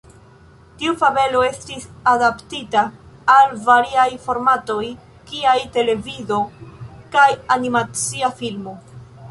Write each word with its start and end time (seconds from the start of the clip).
Tiu 0.77 0.93
fabelo 1.01 1.43
estis 1.47 1.83
adaptita 2.13 2.83
al 3.35 3.53
variaj 3.69 4.07
formatoj 4.25 4.81
kiaj 5.29 5.57
televido 5.77 6.43
kaj 7.17 7.29
animacia 7.59 8.35
filmo. 8.43 8.77